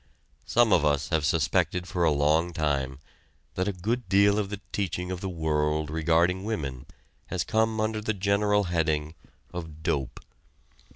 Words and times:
Some 0.47 0.73
of 0.73 0.83
us 0.83 1.09
have 1.09 1.23
suspected 1.27 1.85
for 1.87 2.03
a 2.03 2.09
long 2.11 2.53
time 2.53 2.97
that 3.53 3.67
a 3.67 3.71
good 3.71 4.09
deal 4.09 4.39
of 4.39 4.49
the 4.49 4.59
teaching 4.71 5.11
of 5.11 5.21
the 5.21 5.29
world 5.29 5.91
regarding 5.91 6.43
women 6.43 6.87
has 7.27 7.43
come 7.43 7.79
under 7.79 8.01
the 8.01 8.15
general 8.15 8.63
heading 8.63 9.13
of 9.53 9.83
"dope." 9.83 10.19